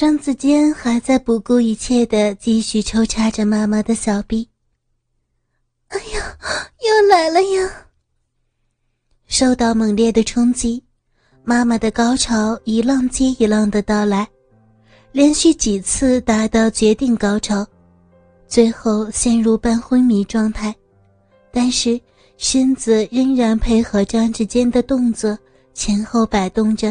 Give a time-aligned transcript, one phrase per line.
[0.00, 4.48] 张子坚还在不顾一切的继续抽插着妈妈的小臂。
[5.88, 6.38] 哎呀，
[6.80, 7.70] 又来了呀！
[9.26, 10.82] 受到猛烈的冲击，
[11.44, 14.26] 妈妈的高潮一浪接一浪的到来，
[15.12, 17.66] 连续几次达到决定高潮，
[18.48, 20.74] 最后陷入半昏迷状态，
[21.52, 22.00] 但是
[22.38, 25.38] 身子仍然配合张志坚的动作
[25.74, 26.90] 前后摆动着。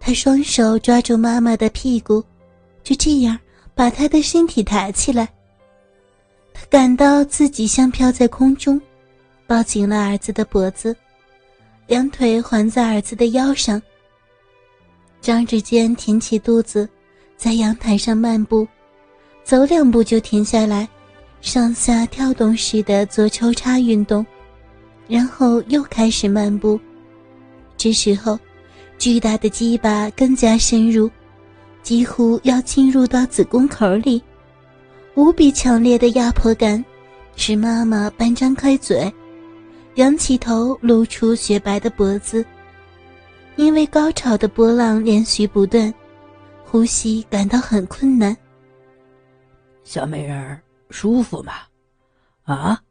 [0.00, 2.24] 他双手抓住妈妈的屁股，
[2.82, 3.38] 就这样
[3.74, 5.28] 把她的身体抬起来。
[6.54, 8.80] 他感到自己像飘在空中，
[9.46, 10.96] 抱紧了儿子的脖子，
[11.86, 13.80] 两腿环在儿子的腰上。
[15.20, 16.88] 张志坚挺起肚子，
[17.36, 18.66] 在阳台上漫步，
[19.44, 20.88] 走两步就停下来，
[21.40, 24.24] 上下跳动似的做抽插运动，
[25.06, 26.80] 然后又开始漫步。
[27.76, 28.38] 这时候。
[28.98, 31.08] 巨大的鸡巴更加深入，
[31.82, 34.20] 几乎要侵入到子宫口里，
[35.14, 36.84] 无比强烈的压迫感
[37.36, 39.10] 使妈妈半张开嘴，
[39.94, 42.44] 仰起头露出雪白的脖子。
[43.54, 45.92] 因为高潮的波浪连续不断，
[46.64, 48.36] 呼吸感到很困难。
[49.84, 51.52] 小美人儿舒服吗？
[52.42, 52.82] 啊？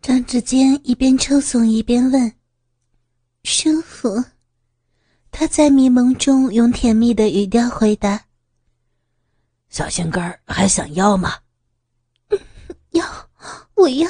[0.00, 2.32] 张志坚一边抽耸一边问
[3.42, 4.08] ：“舒服。”
[5.38, 8.18] 他在迷蒙中用甜蜜的语调回答
[9.68, 11.34] ：“小心肝儿还想要吗
[12.92, 13.04] ？”“要，
[13.74, 14.08] 我要，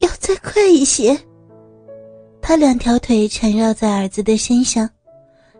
[0.00, 1.18] 要再快一些。”
[2.42, 4.86] 他两条腿缠绕在儿子的身上，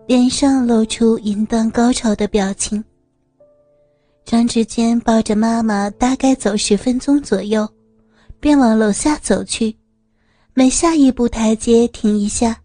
[0.07, 2.84] 脸上露出淫荡高潮的表情。
[4.27, 7.67] 张志坚抱着妈妈，大概走十分钟左右，
[8.39, 9.75] 便往楼下走去，
[10.53, 12.62] 每下一步台阶停一下。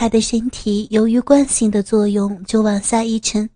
[0.00, 3.50] 他的身体由于惯性的作用，就往下一沉。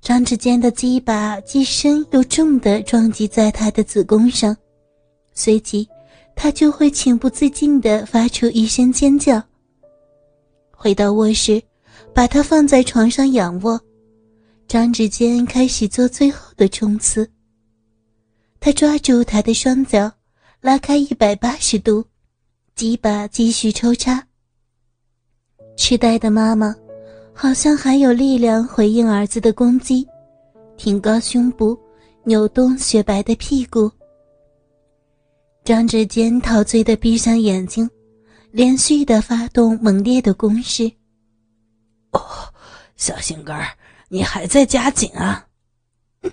[0.00, 4.56] 张志坚的鸡巴既深又重的撞击在他的子宫上，
[5.32, 5.88] 随即
[6.36, 9.42] 他就会情不自禁地发出一声尖叫。
[10.70, 11.60] 回到卧室，
[12.14, 13.80] 把他放在床上仰卧，
[14.68, 17.28] 张志坚开始做最后的冲刺。
[18.60, 20.12] 他抓住他的双脚，
[20.60, 22.04] 拉开一百八十度，
[22.76, 24.27] 鸡巴继续抽插。
[25.78, 26.74] 痴呆的妈妈，
[27.32, 30.06] 好像还有力量回应儿子的攻击，
[30.76, 31.78] 挺高胸部，
[32.24, 33.88] 扭动雪白的屁股。
[35.64, 37.88] 张志坚陶醉的闭上眼睛，
[38.50, 40.90] 连续的发动猛烈的攻势。
[42.10, 42.20] 哦，
[42.96, 43.68] 小心肝儿，
[44.08, 45.46] 你还在加紧啊！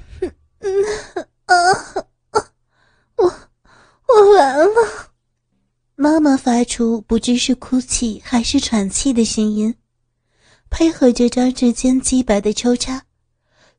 [3.16, 3.24] 我
[4.08, 4.74] 我完了。
[5.98, 9.74] 妈妈发出不知是哭泣还是喘气的声音，
[10.69, 13.02] 配合着张志坚鸡白的抽插，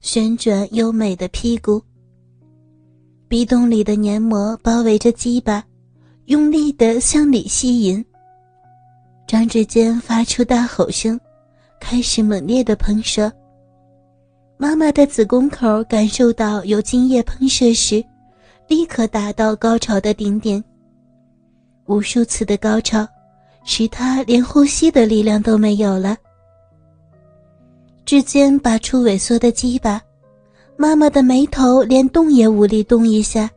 [0.00, 1.82] 旋转优美的屁股。
[3.28, 5.62] 壁洞里的黏膜包围着鸡巴，
[6.24, 8.02] 用力的向里吸引。
[9.28, 11.20] 张志坚发出大吼声，
[11.78, 13.30] 开始猛烈的喷射。
[14.56, 18.02] 妈妈的子宫口感受到有精液喷射时，
[18.68, 20.64] 立刻达到高潮的顶点。
[21.86, 23.06] 无数次的高潮，
[23.64, 26.16] 使他连呼吸的力量都没有了。
[28.04, 30.00] 指尖拔出萎缩的鸡巴，
[30.76, 33.50] 妈妈的眉头连动也无力动一下，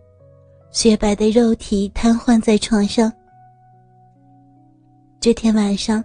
[0.72, 3.12] 雪白的肉体瘫痪在床上。
[5.19, 6.03] 这天晚上，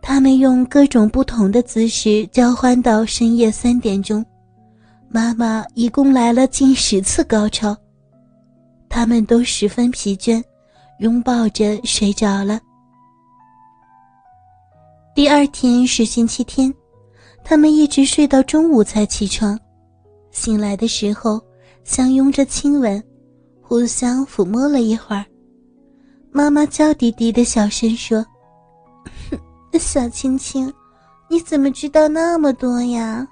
[0.00, 4.24] 他们用各种不同的姿势交换到深夜三点钟，
[5.08, 7.76] 妈妈一共来了近十次高潮，
[8.88, 10.42] 他们都十分疲倦。
[11.00, 12.58] 拥抱着睡着了。
[15.14, 16.72] 第二天是星期天，
[17.44, 19.58] 他们一直睡到中午才起床。
[20.30, 21.40] 醒来的时候，
[21.84, 23.02] 相拥着亲吻，
[23.62, 25.24] 互相抚摸了一会儿。
[26.30, 28.24] 妈妈娇滴滴的小声说
[29.78, 30.72] ：“小青青，
[31.28, 33.26] 你怎么知道那么多呀？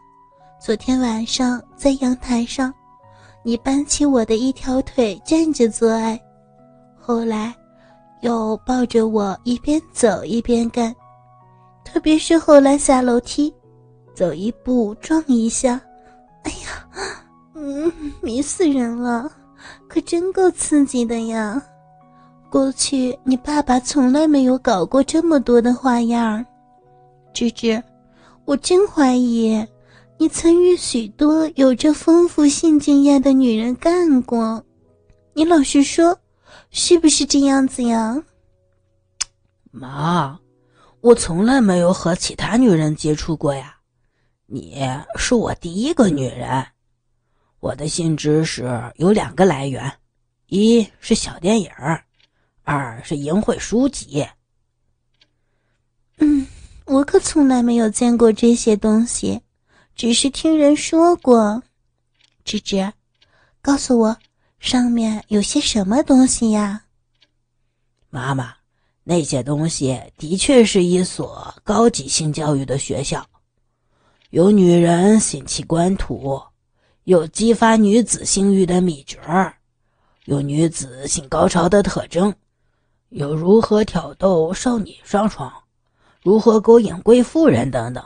[0.61, 2.73] 昨天晚上在阳台上，
[3.43, 6.21] 你搬起我的一条腿站着做爱。”
[7.07, 7.55] 后来，
[8.23, 10.95] 又抱着我一边走一边干，
[11.85, 13.53] 特别是后来下楼梯，
[14.15, 15.79] 走一步撞一下，
[16.45, 16.89] 哎呀，
[17.55, 17.93] 嗯，
[18.23, 19.31] 迷死人了，
[19.87, 21.63] 可真够刺激的呀！
[22.49, 26.43] 过去你爸爸从来没有搞过这么多的花样，
[27.35, 27.83] 芝芝，
[28.47, 29.63] 我真怀疑
[30.17, 34.65] 你曾与许多有着丰富性经验的女人干过，
[35.35, 36.19] 你老实说。
[36.77, 38.21] 是不是这样子呀，
[39.71, 40.41] 妈？
[41.03, 43.77] 我从来没有和其他女人接触过呀，
[44.47, 44.85] 你
[45.17, 46.67] 是我第一个女人。
[47.61, 49.99] 我的性知识有两个来源，
[50.49, 51.71] 一是小电影，
[52.65, 54.27] 二是淫秽书籍。
[56.19, 56.45] 嗯，
[56.87, 59.41] 我可从来没有见过这些东西，
[59.95, 61.63] 只是听人说过。
[62.45, 62.93] 芝芝，
[63.63, 64.17] 告诉我，
[64.65, 66.85] 上面有些什么东西呀？
[68.09, 68.55] 妈妈，
[69.03, 73.27] 那些东西的确是一所高级性教育的学校，
[74.31, 76.43] 有女人性器官图。
[77.05, 79.21] 有激发女子性欲的秘诀
[80.25, 82.35] 有女子性高潮的特征，
[83.11, 85.53] 有如何挑逗少女上床，
[86.23, 88.03] 如何勾引贵妇人等等，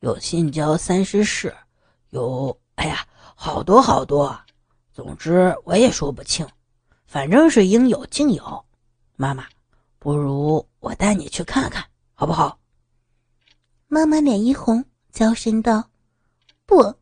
[0.00, 1.56] 有性交三十式，
[2.10, 4.38] 有哎呀，好多好多。
[4.98, 6.44] 总之我也说不清，
[7.06, 8.64] 反正是应有尽有。
[9.14, 9.46] 妈妈，
[10.00, 11.84] 不如我带你去看看，
[12.14, 12.58] 好不好？
[13.86, 15.88] 妈妈脸一红，娇声道
[16.66, 16.92] ：“不。”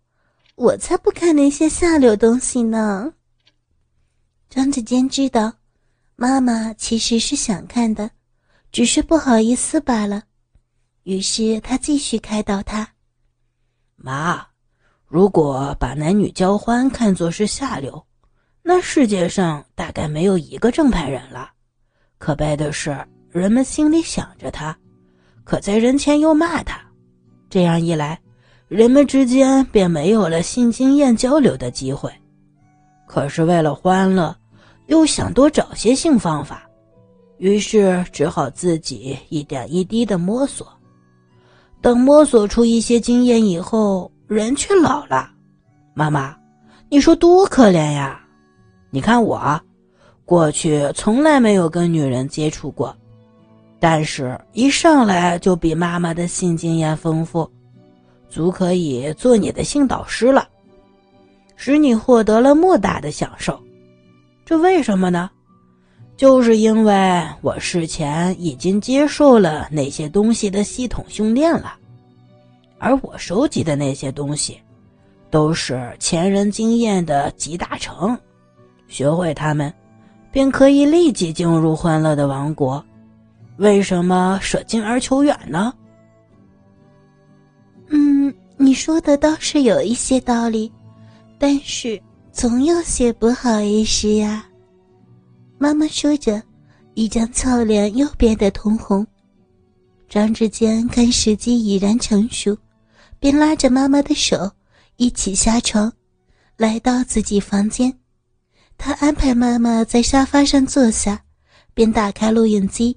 [0.56, 3.14] 我才不看那些下流东西呢。
[4.50, 5.50] 张子坚知道，
[6.16, 8.10] 妈妈其实是想看的，
[8.70, 10.22] 只是不好意思罢了。
[11.04, 12.87] 于是他继续开导她
[13.96, 14.46] ：“妈，
[15.08, 18.05] 如果把男女交欢看作是下流，
[18.62, 21.50] 那世界上大概没有一个正派人了。
[22.19, 22.97] 可悲的是，
[23.31, 24.76] 人们心里想着他，
[25.44, 26.81] 可在人前又骂他。
[27.49, 28.19] 这样一来。”
[28.69, 32.12] 人们之间便没有了性经验交流的机会，
[33.06, 34.37] 可是为了欢乐，
[34.87, 36.69] 又想多找些性方法，
[37.38, 40.67] 于是只好自己一点一滴的摸索。
[41.81, 45.31] 等摸索出一些经验以后，人却老了。
[45.94, 46.37] 妈妈，
[46.88, 48.20] 你说多可怜呀！
[48.90, 49.61] 你看我，
[50.25, 52.94] 过去从来没有跟女人接触过，
[53.78, 57.50] 但是一上来就比妈妈的性经验丰富。
[58.28, 60.49] 足可以做你的性导师了，
[61.55, 63.58] 使你获得了莫大的享受。
[64.44, 65.31] 这为什么呢？
[66.17, 71.79] 就是因为我事前已经接受了那些东西的系统训练了，
[72.78, 74.61] 而我收集的那些东西，
[75.31, 78.19] 都是前人经验的集大成。
[78.88, 79.73] 学会它们，
[80.31, 82.84] 便可以立即进入欢乐的王国。
[83.56, 85.73] 为什么舍近而求远呢？
[87.88, 90.70] 嗯你说的倒是有一些道理，
[91.38, 92.00] 但是
[92.32, 94.46] 总有些不好意思呀。
[95.58, 96.43] 妈妈说着，
[96.94, 99.06] 一张俏脸又变得通红。
[100.08, 102.56] 张志坚看时机已然成熟，
[103.26, 104.49] 便拉着妈妈的手
[104.99, 105.93] 一起下床，
[106.56, 107.93] 来到自己房间。
[108.78, 111.20] 他安排妈妈在沙发上坐下，
[111.75, 112.96] 便打开录影机，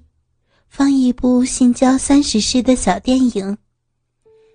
[0.68, 3.58] 放一部性交三十式的小电影。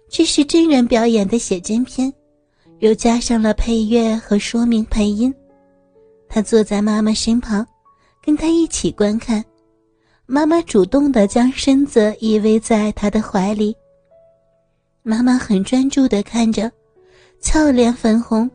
[0.10, 2.14] 这是真人表演的写真片，
[2.80, 5.36] 又加上了配乐和说明配音。
[6.30, 7.68] 他坐在妈妈身旁，
[8.24, 9.44] 跟她一起观看。
[10.26, 13.76] 妈妈主动的将身子依偎在他的怀里。
[15.08, 16.72] 妈妈很专注的看着，
[17.40, 18.50] 俏脸粉红，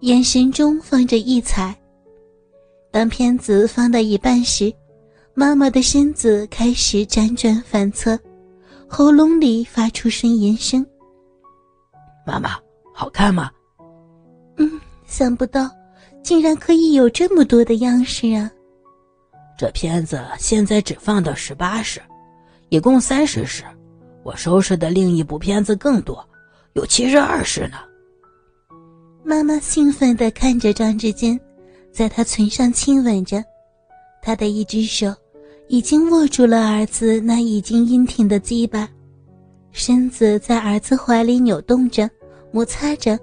[0.00, 1.74] 眼神中放着异彩。
[2.90, 4.70] 当片子放到一半时，
[5.32, 8.18] 妈妈的身子开始辗转反侧。
[8.86, 10.84] 喉咙里发出呻吟声。
[12.26, 12.50] 妈妈，
[12.92, 13.50] 好看吗？
[14.58, 15.70] 嗯，想不到，
[16.22, 18.50] 竟然可以有这么多的样式啊！
[19.56, 22.02] 这片子现在只放到十八时，
[22.68, 23.64] 一共三十时。
[24.26, 26.18] 我收拾的另一部片子更多，
[26.72, 27.76] 有七十二式呢。
[29.22, 31.38] 妈妈兴奋地看着张志坚，
[31.92, 33.40] 在他唇上亲吻着，
[34.20, 35.14] 他的一只手。
[35.68, 38.88] 已经握住了儿子那已经硬挺的鸡巴，
[39.72, 42.08] 身子在儿子怀里扭动着，
[42.52, 43.18] 摩擦着，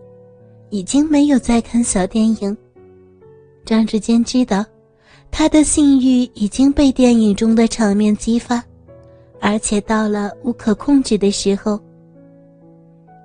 [0.69, 2.57] 已经没有再看小电影。
[3.65, 4.65] 张志坚知道，
[5.31, 8.61] 他的性欲已经被电影中的场面激发，
[9.45, 11.77] 而且到了无可控制的时候。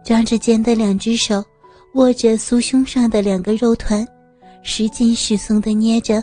[0.05, 1.45] 张志坚的两只手
[1.95, 4.05] 握着酥胸上的两个肉团，
[4.65, 6.21] 时紧时松地捏着。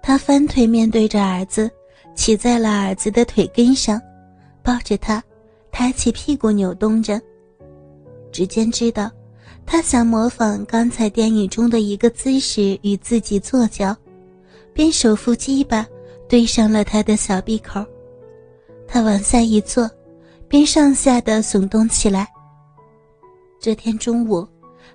[0.00, 1.68] 他翻腿面对着儿子，
[2.14, 4.00] 骑在了儿子的腿根上，
[4.62, 5.20] 抱着他，
[5.72, 7.20] 抬起屁股扭动着。
[8.30, 9.10] 只见知道，
[9.66, 13.96] 他想模仿刚才电影中的一个姿势与自己坐脚，
[14.72, 15.84] 便手扶鸡巴
[16.28, 17.84] 对上了他的小闭口。
[18.90, 19.88] 他往下一坐，
[20.48, 22.28] 便上下的耸动起来。
[23.60, 24.46] 这天中午，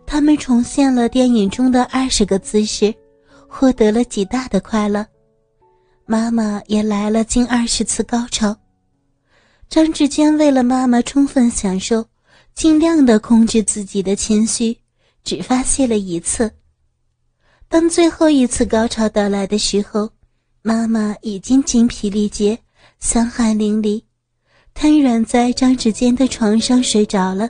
[0.05, 2.93] 他们重现了电影中的二十个姿势。
[3.47, 5.05] 获得了极大的快乐，
[6.05, 8.53] 妈妈也来了近二十次高潮。
[9.69, 12.05] 张志坚为了妈妈充分享受，
[12.53, 14.77] 尽量的控制自己的情绪，
[15.23, 16.51] 只发泄了一次。
[17.69, 20.09] 当最后一次高潮到来的时候，
[20.61, 22.59] 妈妈已经精疲力竭、
[23.07, 24.01] 伤汗淋漓，
[24.73, 27.47] 瘫软在张志坚的床上睡着了。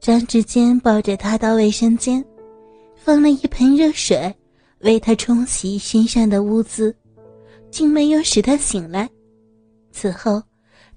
[0.00, 2.22] 张志坚抱着他到卫生间，
[2.96, 4.34] 放了一盆热水，
[4.80, 6.92] 为他冲洗身上的污渍，
[7.70, 9.08] 竟没有使他醒来。
[9.92, 10.42] 此后，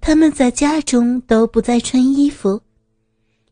[0.01, 2.59] 他们在家中都不再穿衣服，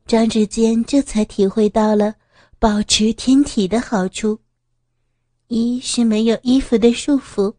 [0.08, 2.16] 张志坚这才体会到了。
[2.58, 4.40] 保持天体的好处，
[5.48, 7.54] 一是没有衣服的束缚，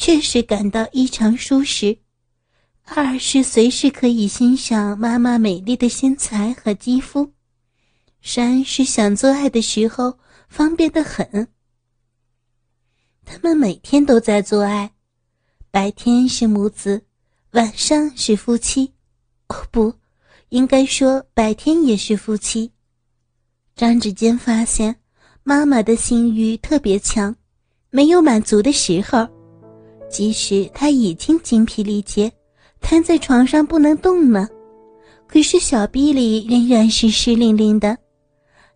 [0.00, 1.94] 确实感到异常舒适；
[2.84, 7.30] 二是随时可以欣赏妈妈美丽的身材和肌肤；
[8.22, 11.46] 三是想做爱的时候方便的很。
[13.26, 14.90] 他们每天都在做爱，
[15.70, 17.04] 白天是母子，
[17.50, 18.94] 晚上是夫妻。
[19.48, 19.92] 哦，不，
[20.48, 22.72] 应该说白天也是夫妻。
[23.76, 24.96] 张志坚发现，
[25.42, 27.36] 妈妈的性欲特别强，
[27.90, 29.28] 没有满足的时候，
[30.10, 32.30] 即使他已经精疲力竭，
[32.80, 34.48] 瘫在床上不能动了，
[35.28, 37.96] 可是小臂里仍然是湿淋淋的，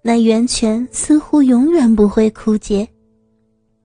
[0.01, 2.89] 那源泉似乎永远不会枯竭。